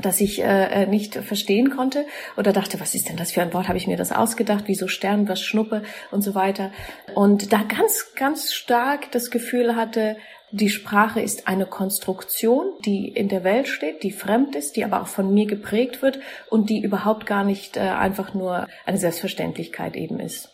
dass 0.00 0.20
ich 0.20 0.42
äh, 0.42 0.82
äh, 0.82 0.86
nicht 0.86 1.14
verstehen 1.14 1.70
konnte 1.70 2.06
oder 2.36 2.52
dachte, 2.52 2.80
was 2.80 2.94
ist 2.94 3.08
denn 3.08 3.16
das 3.16 3.32
für 3.32 3.42
ein 3.42 3.52
Wort? 3.52 3.68
Habe 3.68 3.78
ich 3.78 3.86
mir 3.86 3.96
das 3.96 4.12
ausgedacht? 4.12 4.64
Wieso 4.66 4.88
Stern, 4.88 5.28
was 5.28 5.42
Schnuppe 5.42 5.82
und 6.10 6.22
so 6.22 6.34
weiter? 6.34 6.70
Und 7.14 7.52
da 7.52 7.62
ganz, 7.62 8.12
ganz 8.14 8.52
stark 8.52 9.10
das 9.12 9.30
Gefühl 9.30 9.76
hatte, 9.76 10.16
die 10.52 10.68
Sprache 10.68 11.20
ist 11.20 11.46
eine 11.46 11.66
Konstruktion, 11.66 12.72
die 12.84 13.08
in 13.08 13.28
der 13.28 13.44
Welt 13.44 13.68
steht, 13.68 14.02
die 14.02 14.10
fremd 14.10 14.56
ist, 14.56 14.74
die 14.74 14.84
aber 14.84 15.00
auch 15.00 15.06
von 15.06 15.32
mir 15.32 15.46
geprägt 15.46 16.02
wird 16.02 16.18
und 16.48 16.70
die 16.70 16.82
überhaupt 16.82 17.26
gar 17.26 17.44
nicht 17.44 17.76
äh, 17.76 17.80
einfach 17.80 18.34
nur 18.34 18.66
eine 18.84 18.98
Selbstverständlichkeit 18.98 19.94
eben 19.94 20.18
ist. 20.18 20.50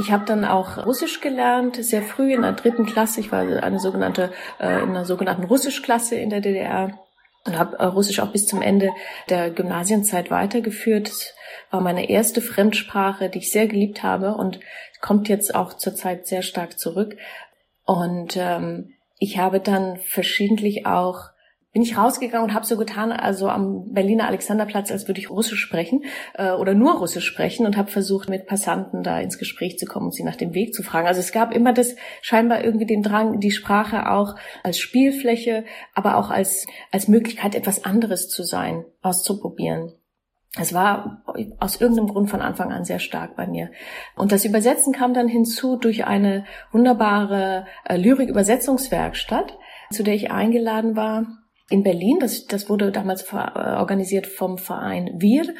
Ich 0.00 0.12
habe 0.12 0.24
dann 0.24 0.44
auch 0.44 0.84
Russisch 0.86 1.20
gelernt, 1.20 1.76
sehr 1.76 2.02
früh 2.02 2.32
in 2.32 2.42
der 2.42 2.52
dritten 2.52 2.86
Klasse. 2.86 3.20
Ich 3.20 3.32
war 3.32 3.40
eine 3.40 3.80
sogenannte 3.80 4.32
äh, 4.60 4.82
in 4.82 4.90
einer 4.90 5.04
sogenannten 5.04 5.44
Russischklasse 5.44 6.16
in 6.16 6.30
der 6.30 6.40
DDR 6.40 6.98
und 7.48 7.58
habe 7.58 7.78
äh, 7.78 7.84
Russisch 7.84 8.20
auch 8.20 8.30
bis 8.30 8.46
zum 8.46 8.62
Ende 8.62 8.90
der 9.28 9.50
Gymnasienzeit 9.50 10.30
weitergeführt. 10.30 11.08
Das 11.08 11.34
war 11.70 11.80
meine 11.80 12.08
erste 12.08 12.40
Fremdsprache, 12.40 13.28
die 13.30 13.38
ich 13.38 13.50
sehr 13.50 13.66
geliebt 13.66 14.02
habe 14.02 14.34
und 14.34 14.60
kommt 15.00 15.28
jetzt 15.28 15.54
auch 15.54 15.74
zurzeit 15.74 16.26
sehr 16.26 16.42
stark 16.42 16.78
zurück. 16.78 17.16
Und 17.84 18.36
ähm, 18.36 18.94
ich 19.18 19.38
habe 19.38 19.60
dann 19.60 19.96
verschiedentlich 19.96 20.86
auch 20.86 21.30
bin 21.78 21.84
ich 21.84 21.96
rausgegangen 21.96 22.48
und 22.48 22.54
habe 22.54 22.66
so 22.66 22.76
getan, 22.76 23.12
also 23.12 23.48
am 23.48 23.92
Berliner 23.92 24.26
Alexanderplatz, 24.26 24.90
als 24.90 25.06
würde 25.06 25.20
ich 25.20 25.30
Russisch 25.30 25.60
sprechen 25.60 26.02
äh, 26.34 26.50
oder 26.50 26.74
nur 26.74 26.98
Russisch 26.98 27.24
sprechen 27.24 27.66
und 27.66 27.76
habe 27.76 27.88
versucht, 27.88 28.28
mit 28.28 28.48
Passanten 28.48 29.04
da 29.04 29.20
ins 29.20 29.38
Gespräch 29.38 29.78
zu 29.78 29.86
kommen 29.86 30.06
und 30.06 30.12
sie 30.12 30.24
nach 30.24 30.34
dem 30.34 30.54
Weg 30.54 30.74
zu 30.74 30.82
fragen. 30.82 31.06
Also 31.06 31.20
es 31.20 31.30
gab 31.30 31.54
immer 31.54 31.72
das 31.72 31.94
scheinbar 32.20 32.64
irgendwie 32.64 32.86
den 32.86 33.04
Drang, 33.04 33.38
die 33.38 33.52
Sprache 33.52 34.10
auch 34.10 34.34
als 34.64 34.80
Spielfläche, 34.80 35.64
aber 35.94 36.16
auch 36.16 36.30
als 36.30 36.66
als 36.90 37.06
Möglichkeit, 37.06 37.54
etwas 37.54 37.84
anderes 37.84 38.28
zu 38.28 38.42
sein, 38.42 38.84
auszuprobieren. 39.00 39.92
Es 40.58 40.74
war 40.74 41.22
aus 41.60 41.80
irgendeinem 41.80 42.08
Grund 42.08 42.28
von 42.28 42.40
Anfang 42.40 42.72
an 42.72 42.84
sehr 42.84 42.98
stark 42.98 43.36
bei 43.36 43.46
mir. 43.46 43.70
Und 44.16 44.32
das 44.32 44.44
Übersetzen 44.44 44.92
kam 44.92 45.14
dann 45.14 45.28
hinzu 45.28 45.76
durch 45.76 46.06
eine 46.06 46.44
wunderbare 46.72 47.66
äh, 47.84 47.96
Lyrik-Übersetzungswerkstatt, 47.96 49.56
zu 49.92 50.02
der 50.02 50.14
ich 50.14 50.32
eingeladen 50.32 50.96
war 50.96 51.26
in 51.70 51.82
Berlin. 51.82 52.18
Das, 52.20 52.46
das 52.46 52.68
wurde 52.68 52.90
damals 52.92 53.32
äh, 53.32 53.36
organisiert 53.36 54.26
vom 54.26 54.58
Verein 54.58 55.10
Wir. 55.18 55.54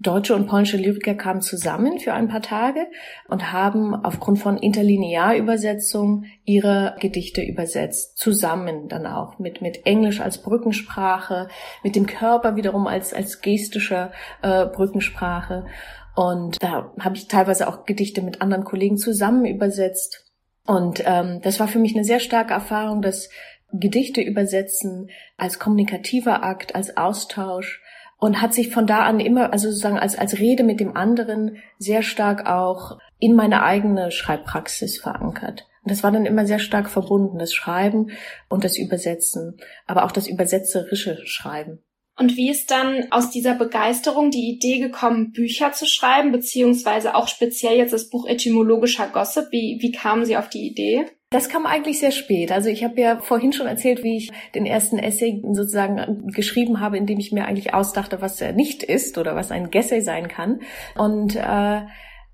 Deutsche 0.00 0.36
und 0.36 0.46
polnische 0.46 0.76
Lyriker 0.76 1.14
kamen 1.14 1.40
zusammen 1.40 1.98
für 1.98 2.12
ein 2.12 2.28
paar 2.28 2.40
Tage 2.40 2.86
und 3.26 3.52
haben 3.52 3.94
aufgrund 3.94 4.38
von 4.38 4.56
Interlinearübersetzung 4.56 6.26
ihre 6.44 6.94
Gedichte 7.00 7.42
übersetzt, 7.42 8.16
zusammen 8.16 8.88
dann 8.88 9.06
auch 9.06 9.40
mit, 9.40 9.60
mit 9.60 9.86
Englisch 9.86 10.20
als 10.20 10.40
Brückensprache, 10.40 11.48
mit 11.82 11.96
dem 11.96 12.06
Körper 12.06 12.54
wiederum 12.54 12.86
als, 12.86 13.12
als 13.12 13.40
gestischer 13.40 14.12
äh, 14.42 14.66
Brückensprache. 14.66 15.66
Und 16.14 16.62
da 16.62 16.92
habe 17.00 17.16
ich 17.16 17.26
teilweise 17.26 17.66
auch 17.66 17.84
Gedichte 17.84 18.22
mit 18.22 18.40
anderen 18.40 18.64
Kollegen 18.64 18.98
zusammen 18.98 19.46
übersetzt. 19.46 20.32
Und 20.64 21.02
ähm, 21.06 21.40
das 21.42 21.58
war 21.58 21.66
für 21.66 21.78
mich 21.80 21.94
eine 21.94 22.04
sehr 22.04 22.20
starke 22.20 22.54
Erfahrung, 22.54 23.02
dass 23.02 23.30
Gedichte 23.72 24.20
übersetzen 24.20 25.10
als 25.36 25.58
kommunikativer 25.58 26.42
Akt, 26.42 26.74
als 26.74 26.96
Austausch 26.96 27.82
und 28.18 28.40
hat 28.40 28.54
sich 28.54 28.70
von 28.70 28.86
da 28.86 29.00
an 29.00 29.20
immer, 29.20 29.52
also 29.52 29.68
sozusagen 29.68 29.98
als, 29.98 30.16
als 30.16 30.38
Rede 30.38 30.64
mit 30.64 30.80
dem 30.80 30.96
anderen 30.96 31.58
sehr 31.78 32.02
stark 32.02 32.46
auch 32.46 32.98
in 33.18 33.34
meine 33.34 33.62
eigene 33.62 34.10
Schreibpraxis 34.10 34.98
verankert. 34.98 35.66
Und 35.82 35.92
das 35.92 36.02
war 36.02 36.12
dann 36.12 36.26
immer 36.26 36.46
sehr 36.46 36.58
stark 36.58 36.90
verbunden, 36.90 37.38
das 37.38 37.54
Schreiben 37.54 38.10
und 38.48 38.64
das 38.64 38.76
Übersetzen, 38.76 39.58
aber 39.86 40.04
auch 40.04 40.12
das 40.12 40.26
übersetzerische 40.26 41.26
Schreiben. 41.26 41.82
Und 42.18 42.36
wie 42.36 42.50
ist 42.50 42.72
dann 42.72 43.12
aus 43.12 43.30
dieser 43.30 43.54
Begeisterung 43.54 44.32
die 44.32 44.50
Idee 44.50 44.80
gekommen, 44.80 45.30
Bücher 45.30 45.70
zu 45.70 45.86
schreiben, 45.86 46.32
beziehungsweise 46.32 47.14
auch 47.14 47.28
speziell 47.28 47.76
jetzt 47.76 47.92
das 47.92 48.10
Buch 48.10 48.26
Etymologischer 48.26 49.06
Gossip? 49.06 49.46
Wie, 49.52 49.78
wie 49.80 49.92
kamen 49.92 50.24
Sie 50.24 50.36
auf 50.36 50.48
die 50.48 50.66
Idee? 50.66 51.06
Das 51.30 51.50
kam 51.50 51.66
eigentlich 51.66 51.98
sehr 52.00 52.10
spät. 52.10 52.50
Also 52.52 52.70
ich 52.70 52.84
habe 52.84 52.98
ja 52.98 53.18
vorhin 53.18 53.52
schon 53.52 53.66
erzählt, 53.66 54.02
wie 54.02 54.16
ich 54.16 54.30
den 54.54 54.64
ersten 54.64 54.98
Essay 54.98 55.42
sozusagen 55.52 56.28
geschrieben 56.28 56.80
habe, 56.80 56.96
in 56.96 57.04
dem 57.04 57.18
ich 57.18 57.32
mir 57.32 57.44
eigentlich 57.44 57.74
ausdachte, 57.74 58.22
was 58.22 58.40
er 58.40 58.52
nicht 58.52 58.82
ist 58.82 59.18
oder 59.18 59.36
was 59.36 59.50
ein 59.50 59.70
Gessay 59.70 60.00
sein 60.00 60.28
kann. 60.28 60.60
Und 60.96 61.36
äh, 61.36 61.82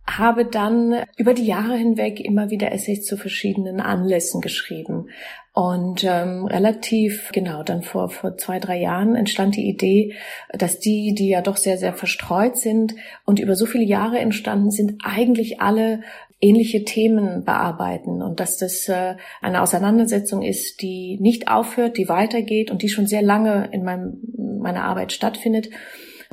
habe 0.07 0.45
dann 0.45 1.05
über 1.17 1.35
die 1.35 1.47
Jahre 1.47 1.77
hinweg 1.77 2.21
immer 2.21 2.51
wieder 2.51 2.73
Essays 2.73 3.05
zu 3.05 3.17
verschiedenen 3.17 3.81
Anlässen 3.81 4.41
geschrieben. 4.41 5.09
Und 5.55 6.03
ähm, 6.03 6.47
relativ, 6.47 7.31
genau, 7.33 7.63
dann 7.63 7.83
vor, 7.83 8.09
vor 8.09 8.37
zwei, 8.37 8.59
drei 8.59 8.81
Jahren 8.81 9.15
entstand 9.15 9.55
die 9.55 9.69
Idee, 9.69 10.15
dass 10.53 10.81
die, 10.81 11.15
die 11.15 11.29
ja 11.29 11.43
doch 11.43 11.57
sehr, 11.57 11.79
sehr 11.79 11.95
verstreut 11.95 12.59
sind 12.59 12.97
und 13.25 13.39
über 13.39 13.55
so 13.55 13.65
viele 13.65 13.85
Jahre 13.85 14.19
entstanden 14.19 14.73
sind, 14.73 15.01
eigentlich 15.05 15.61
alle 15.61 16.01
ähnliche 16.41 16.85
Themen 16.85 17.45
bearbeiten 17.45 18.21
und 18.21 18.41
dass 18.41 18.59
das 18.59 18.89
äh, 18.89 19.15
eine 19.41 19.63
Auseinandersetzung 19.63 20.43
ist, 20.43 20.83
die 20.83 21.19
nicht 21.21 21.49
aufhört, 21.49 21.97
die 21.97 22.09
weitergeht 22.09 22.71
und 22.71 22.83
die 22.83 22.89
schon 22.89 23.07
sehr 23.07 23.23
lange 23.23 23.69
in 23.71 23.85
meinem, 23.85 24.19
meiner 24.61 24.83
Arbeit 24.83 25.13
stattfindet 25.13 25.71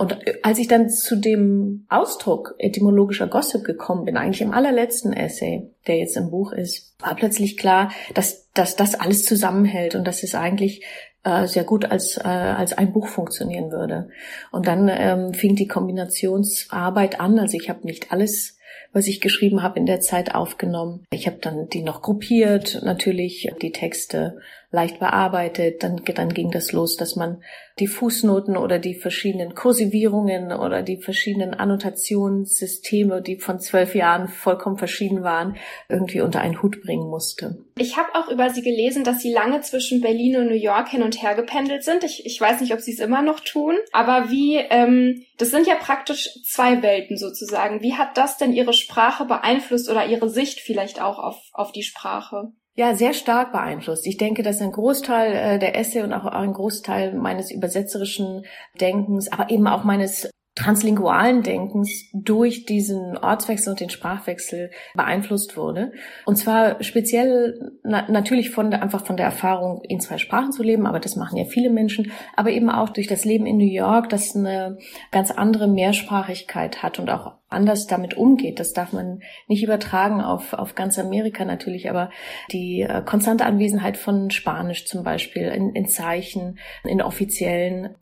und 0.01 0.17
als 0.41 0.57
ich 0.57 0.67
dann 0.67 0.89
zu 0.89 1.15
dem 1.15 1.85
Ausdruck 1.87 2.55
etymologischer 2.57 3.27
Gossip 3.27 3.63
gekommen 3.63 4.05
bin, 4.05 4.17
eigentlich 4.17 4.41
im 4.41 4.51
allerletzten 4.51 5.13
Essay, 5.13 5.69
der 5.85 5.97
jetzt 5.97 6.17
im 6.17 6.31
Buch 6.31 6.53
ist, 6.53 6.95
war 6.99 7.13
plötzlich 7.13 7.55
klar, 7.55 7.91
dass, 8.15 8.49
dass 8.55 8.75
das 8.75 8.95
alles 8.95 9.25
zusammenhält 9.25 9.93
und 9.93 10.07
dass 10.07 10.23
es 10.23 10.33
eigentlich 10.33 10.83
äh, 11.23 11.45
sehr 11.45 11.65
gut 11.65 11.85
als, 11.85 12.17
äh, 12.17 12.27
als 12.27 12.75
ein 12.75 12.93
Buch 12.93 13.09
funktionieren 13.09 13.69
würde. 13.69 14.09
Und 14.51 14.65
dann 14.65 14.89
ähm, 14.91 15.35
fing 15.35 15.55
die 15.55 15.67
Kombinationsarbeit 15.67 17.19
an. 17.19 17.37
Also 17.37 17.55
ich 17.55 17.69
habe 17.69 17.85
nicht 17.85 18.11
alles 18.11 18.57
was 18.93 19.07
ich 19.07 19.21
geschrieben 19.21 19.63
habe, 19.63 19.79
in 19.79 19.85
der 19.85 20.01
Zeit 20.01 20.35
aufgenommen. 20.35 21.05
Ich 21.11 21.27
habe 21.27 21.37
dann 21.39 21.69
die 21.69 21.81
noch 21.81 22.01
gruppiert, 22.01 22.81
natürlich 22.83 23.49
die 23.61 23.71
Texte 23.71 24.39
leicht 24.71 24.99
bearbeitet. 24.99 25.83
Dann, 25.83 26.01
dann 26.15 26.33
ging 26.33 26.49
das 26.49 26.71
los, 26.71 26.95
dass 26.95 27.15
man 27.15 27.43
die 27.79 27.87
Fußnoten 27.87 28.57
oder 28.57 28.79
die 28.79 28.95
verschiedenen 28.95 29.55
Kursivierungen 29.55 30.51
oder 30.51 30.81
die 30.81 30.97
verschiedenen 30.97 31.53
Annotationssysteme, 31.53 33.21
die 33.21 33.37
von 33.37 33.59
zwölf 33.59 33.95
Jahren 33.95 34.27
vollkommen 34.27 34.77
verschieden 34.77 35.23
waren, 35.23 35.57
irgendwie 35.89 36.21
unter 36.21 36.41
einen 36.41 36.61
Hut 36.61 36.81
bringen 36.81 37.09
musste. 37.09 37.65
Ich 37.77 37.97
habe 37.97 38.09
auch 38.15 38.29
über 38.29 38.49
Sie 38.49 38.61
gelesen, 38.61 39.03
dass 39.03 39.19
Sie 39.19 39.31
lange 39.31 39.61
zwischen 39.61 40.01
Berlin 40.01 40.37
und 40.37 40.47
New 40.47 40.53
York 40.53 40.89
hin 40.89 41.03
und 41.03 41.21
her 41.21 41.35
gependelt 41.35 41.83
sind. 41.83 42.03
Ich, 42.03 42.25
ich 42.25 42.39
weiß 42.39 42.61
nicht, 42.61 42.73
ob 42.73 42.81
Sie 42.81 42.93
es 42.93 42.99
immer 42.99 43.21
noch 43.21 43.39
tun, 43.39 43.75
aber 43.91 44.29
wie, 44.29 44.57
ähm, 44.57 45.25
das 45.37 45.51
sind 45.51 45.67
ja 45.67 45.75
praktisch 45.75 46.29
zwei 46.45 46.81
Welten 46.81 47.17
sozusagen. 47.17 47.81
Wie 47.81 47.95
hat 47.95 48.17
das 48.17 48.37
denn 48.37 48.53
Ihre 48.53 48.73
Sprache 48.73 49.25
beeinflusst 49.25 49.89
oder 49.89 50.05
Ihre 50.05 50.29
Sicht 50.29 50.59
vielleicht 50.59 51.01
auch 51.01 51.19
auf, 51.19 51.37
auf 51.53 51.71
die 51.71 51.83
Sprache? 51.83 52.53
Ja, 52.75 52.95
sehr 52.95 53.13
stark 53.13 53.51
beeinflusst. 53.51 54.07
Ich 54.07 54.17
denke, 54.17 54.43
dass 54.43 54.61
ein 54.61 54.71
Großteil 54.71 55.33
äh, 55.33 55.59
der 55.59 55.77
Essay 55.77 56.03
und 56.03 56.13
auch 56.13 56.25
ein 56.25 56.53
Großteil 56.53 57.13
meines 57.13 57.51
übersetzerischen 57.51 58.45
Denkens, 58.79 59.29
aber 59.31 59.49
eben 59.49 59.67
auch 59.67 59.83
meines 59.83 60.29
translingualen 60.55 61.43
Denkens 61.43 62.09
durch 62.13 62.65
diesen 62.65 63.17
Ortswechsel 63.17 63.71
und 63.71 63.79
den 63.79 63.89
Sprachwechsel 63.89 64.69
beeinflusst 64.95 65.55
wurde. 65.55 65.93
Und 66.25 66.35
zwar 66.35 66.83
speziell 66.83 67.71
na 67.83 68.09
natürlich 68.11 68.49
von 68.49 68.69
der, 68.69 68.83
einfach 68.83 69.05
von 69.05 69.15
der 69.15 69.25
Erfahrung, 69.25 69.81
in 69.87 70.01
zwei 70.01 70.17
Sprachen 70.17 70.51
zu 70.51 70.61
leben, 70.61 70.87
aber 70.87 70.99
das 70.99 71.15
machen 71.15 71.37
ja 71.37 71.45
viele 71.45 71.69
Menschen, 71.69 72.11
aber 72.35 72.49
eben 72.49 72.69
auch 72.69 72.89
durch 72.89 73.07
das 73.07 73.23
Leben 73.23 73.45
in 73.45 73.57
New 73.57 73.71
York, 73.71 74.09
das 74.09 74.35
eine 74.35 74.77
ganz 75.11 75.31
andere 75.31 75.69
Mehrsprachigkeit 75.69 76.83
hat 76.83 76.99
und 76.99 77.09
auch 77.09 77.33
anders 77.47 77.87
damit 77.87 78.15
umgeht. 78.15 78.59
Das 78.59 78.73
darf 78.73 78.91
man 78.91 79.21
nicht 79.47 79.63
übertragen 79.63 80.21
auf, 80.21 80.51
auf 80.53 80.75
ganz 80.75 80.99
Amerika 80.99 81.45
natürlich, 81.45 81.89
aber 81.89 82.09
die 82.51 82.81
äh, 82.81 83.01
konstante 83.05 83.45
Anwesenheit 83.45 83.95
von 83.95 84.31
Spanisch 84.31 84.85
zum 84.85 85.03
Beispiel 85.03 85.43
in, 85.43 85.73
in 85.75 85.87
Zeichen, 85.87 86.59
in 86.83 87.01
offiziellen 87.01 87.95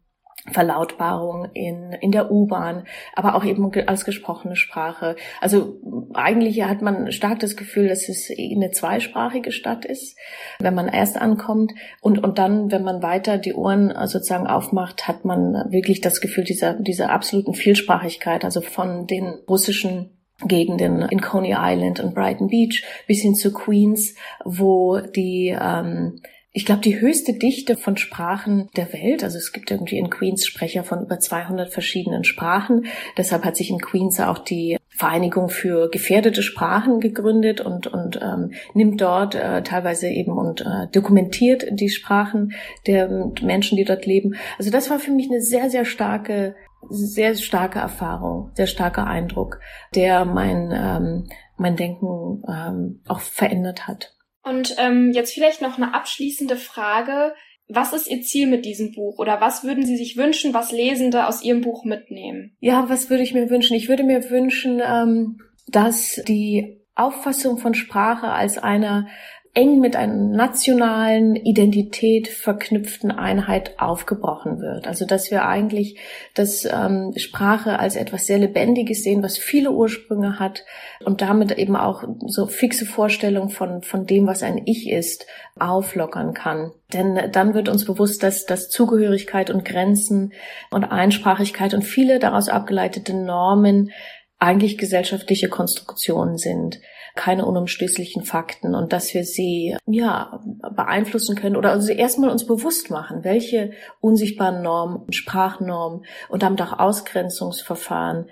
Verlautbarung 0.52 1.50
in, 1.54 1.94
in 1.94 2.12
der 2.12 2.32
U-Bahn, 2.32 2.86
aber 3.14 3.36
auch 3.36 3.44
eben 3.44 3.72
als 3.88 4.06
gesprochene 4.06 4.56
Sprache. 4.56 5.16
Also 5.42 5.80
eigentlich 6.14 6.64
hat 6.64 6.82
man 6.82 7.12
stark 7.12 7.40
das 7.40 7.56
Gefühl, 7.56 7.88
dass 7.88 8.10
es 8.10 8.30
eine 8.32 8.72
zweisprachige 8.72 9.52
Stadt 9.52 9.86
ist, 9.86 10.18
wenn 10.60 10.76
man 10.76 10.88
erst 10.88 11.20
ankommt 11.20 11.74
und, 12.02 12.24
und 12.24 12.40
dann, 12.40 12.72
wenn 12.72 12.84
man 12.84 13.04
weiter 13.04 13.38
die 13.38 13.54
Ohren 13.54 13.94
sozusagen 14.08 14.48
aufmacht, 14.48 15.08
hat 15.08 15.26
man 15.26 15.54
wirklich 15.70 16.02
das 16.02 16.22
Gefühl 16.22 16.44
dieser, 16.46 16.74
dieser 16.74 17.12
absoluten 17.12 17.54
Vielsprachigkeit, 17.54 18.46
also 18.46 18.62
von 18.62 19.08
den 19.08 19.26
russischen 19.48 20.16
Gegenden 20.46 21.02
in 21.02 21.20
Coney 21.20 21.54
Island 21.58 22.00
und 22.00 22.16
Brighton 22.16 22.48
Beach 22.48 22.84
bis 23.08 23.22
hin 23.22 23.36
zu 23.36 23.52
Queens, 23.52 24.16
wo 24.46 25.00
die 25.00 25.56
ähm, 25.60 26.22
ich 26.52 26.66
glaube, 26.66 26.82
die 26.82 27.00
höchste 27.00 27.34
Dichte 27.34 27.78
von 27.78 27.96
Sprachen 27.96 28.70
der 28.76 28.92
Welt, 28.92 29.24
also 29.24 29.38
es 29.38 29.52
gibt 29.52 29.70
irgendwie 29.70 30.00
in 30.00 30.10
Queens 30.10 30.48
Sprecher 30.48 30.84
von 30.84 31.04
über 31.04 31.20
200 31.20 31.72
verschiedenen 31.72 32.24
Sprachen. 32.24 32.88
Deshalb 33.18 33.46
hat 33.46 33.56
sich 33.56 33.70
in 33.70 33.80
Queens 33.80 34.20
auch 34.20 34.40
die 34.40 34.78
Vereinigung 34.90 35.50
für 35.50 35.90
gefährdete 35.90 36.42
Sprachen 36.42 37.00
gegründet 37.00 37.62
und, 37.62 37.88
und 37.88 38.20
ähm, 38.22 38.52
nimmt 38.74 39.00
dort 39.00 39.36
äh, 39.36 39.62
teilweise 39.62 40.08
eben 40.08 40.32
und 40.32 40.62
äh, 40.62 40.88
dokumentiert 40.92 41.66
die 41.72 41.90
Sprachen 41.90 42.54
der 42.88 43.32
Menschen, 43.42 43.78
die 43.78 43.86
dort 43.86 44.06
leben. 44.06 44.36
Also 44.58 44.72
das 44.72 44.90
war 44.90 45.00
für 45.00 45.12
mich 45.12 45.30
eine 45.30 45.42
sehr, 45.42 45.70
sehr 45.70 45.86
starke 45.86 46.56
sehr 46.90 47.36
starke 47.36 47.80
Erfahrung, 47.80 48.52
sehr 48.54 48.68
starker 48.68 49.06
Eindruck, 49.06 49.60
der 49.96 50.24
mein, 50.24 50.72
ähm, 50.74 51.30
mein 51.58 51.76
Denken 51.76 52.42
ähm, 52.48 53.02
auch 53.08 53.20
verändert 53.20 53.88
hat. 53.88 54.16
Und 54.50 54.76
ähm, 54.78 55.12
jetzt 55.14 55.34
vielleicht 55.34 55.62
noch 55.62 55.78
eine 55.78 55.94
abschließende 55.94 56.56
Frage. 56.56 57.34
Was 57.68 57.94
ist 57.94 58.10
Ihr 58.10 58.24
Ziel 58.24 58.48
mit 58.48 58.66
diesem 58.66 58.94
Buch 58.94 59.20
oder 59.20 59.40
was 59.42 59.64
würden 59.64 59.86
Sie 59.86 59.96
sich 59.96 60.18
wünschen, 60.18 60.56
was 60.56 60.72
Lesende 60.72 61.28
aus 61.28 61.44
Ihrem 61.44 61.62
Buch 61.62 61.86
mitnehmen? 61.86 62.58
Ja, 62.60 62.90
was 62.90 63.12
würde 63.12 63.22
ich 63.22 63.34
mir 63.34 63.52
wünschen? 63.52 63.76
Ich 63.76 63.90
würde 63.90 64.04
mir 64.04 64.28
wünschen, 64.32 64.82
ähm, 64.84 65.42
dass 65.68 66.20
die 66.28 66.80
Auffassung 66.96 67.60
von 67.60 67.76
Sprache 67.76 68.30
als 68.30 68.58
einer 68.58 69.08
eng 69.56 69.80
mit 69.80 69.96
einer 69.96 70.14
nationalen 70.14 71.36
Identität 71.36 72.28
verknüpften 72.28 73.12
Einheit 73.12 73.80
aufgebrochen 73.80 74.62
wird. 74.62 74.88
Also 74.88 75.06
dass 75.06 75.32
wir 75.32 75.46
eigentlich 75.46 75.98
das 76.36 76.66
ähm, 76.66 77.14
Sprache 77.18 77.80
als 77.80 77.96
etwas 77.96 78.28
sehr 78.28 78.38
Lebendiges 78.38 79.04
sehen, 79.04 79.24
was 79.24 79.38
viele 79.38 79.72
Ursprünge 79.72 80.40
hat 80.40 80.64
und 81.04 81.22
damit 81.22 81.58
eben 81.58 81.76
auch 81.76 82.04
so 82.28 82.46
fixe 82.46 82.86
Vorstellungen 82.86 83.50
von, 83.50 83.82
von 83.82 84.06
dem, 84.06 84.28
was 84.28 84.44
ein 84.44 84.62
Ich 84.66 84.90
ist, 84.90 85.26
auflockern 85.58 86.34
kann. 86.34 86.72
Denn 86.94 87.32
dann 87.32 87.56
wird 87.56 87.70
uns 87.70 87.86
bewusst, 87.86 88.22
dass, 88.22 88.46
dass 88.46 88.70
Zugehörigkeit 88.70 89.50
und 89.50 89.66
Grenzen 89.66 90.34
und 90.70 90.86
Einsprachigkeit 90.86 91.74
und 91.74 91.82
viele 91.82 92.20
daraus 92.20 92.50
abgeleitete 92.50 93.14
Normen 93.14 93.92
eigentlich 94.38 94.78
gesellschaftliche 94.78 95.50
Konstruktionen 95.50 96.38
sind 96.38 96.80
keine 97.16 97.46
unumstößlichen 97.46 98.24
Fakten 98.24 98.76
und 98.76 98.94
dass 98.94 99.14
wir 99.14 99.24
sie 99.24 99.76
ja 99.86 100.42
beeinflussen 100.76 101.36
können 101.36 101.56
oder 101.56 101.72
also 101.72 101.92
erstmal 101.92 102.30
uns 102.30 102.46
bewusst 102.46 102.90
machen, 102.90 103.24
welche 103.24 103.72
unsichtbaren 104.00 104.62
Normen, 104.62 105.12
Sprachnormen 105.12 106.06
und 106.30 106.44
damit 106.44 106.62
auch 106.62 106.80
Ausgrenzungsverfahren 106.80 108.28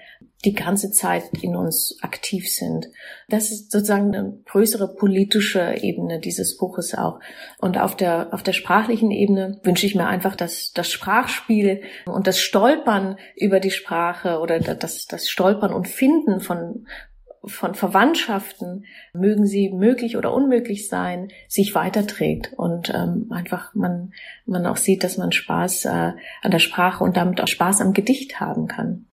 die 0.45 0.53
ganze 0.53 0.91
Zeit 0.91 1.23
in 1.41 1.55
uns 1.55 1.97
aktiv 2.01 2.49
sind. 2.49 2.89
Das 3.27 3.51
ist 3.51 3.71
sozusagen 3.71 4.15
eine 4.15 4.37
größere 4.45 4.93
politische 4.95 5.75
Ebene 5.81 6.19
dieses 6.19 6.57
Buches 6.57 6.93
auch. 6.93 7.19
Und 7.57 7.79
auf 7.79 7.95
der, 7.95 8.33
auf 8.33 8.43
der 8.43 8.53
sprachlichen 8.53 9.09
Ebene 9.09 9.59
wünsche 9.63 9.87
ich 9.87 9.95
mir 9.95 10.05
einfach, 10.05 10.35
dass 10.35 10.73
das 10.73 10.91
Sprachspiel 10.91 11.81
und 12.05 12.27
das 12.27 12.39
Stolpern 12.39 13.17
über 13.35 13.59
die 13.59 13.71
Sprache 13.71 14.39
oder 14.39 14.59
das, 14.59 15.07
das 15.07 15.27
Stolpern 15.27 15.73
und 15.73 15.87
Finden 15.87 16.39
von, 16.39 16.85
von 17.47 17.75
Verwandtschaften, 17.75 18.85
mögen 19.13 19.45
sie 19.45 19.69
möglich 19.69 20.17
oder 20.17 20.33
unmöglich 20.33 20.87
sein, 20.87 21.29
sich 21.47 21.75
weiterträgt 21.75 22.53
und 22.55 22.89
ähm, 22.93 23.27
einfach 23.31 23.73
man, 23.73 24.13
man 24.45 24.65
auch 24.65 24.77
sieht, 24.77 25.03
dass 25.03 25.17
man 25.17 25.31
Spaß 25.31 25.85
äh, 25.85 26.13
an 26.41 26.51
der 26.51 26.59
Sprache 26.59 27.03
und 27.03 27.17
damit 27.17 27.41
auch 27.41 27.47
Spaß 27.47 27.81
am 27.81 27.93
Gedicht 27.93 28.39
haben 28.39 28.67
kann. 28.67 29.07